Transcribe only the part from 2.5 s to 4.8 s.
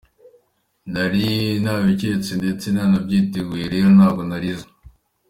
nanabyiteguye, rero ntabwo narize.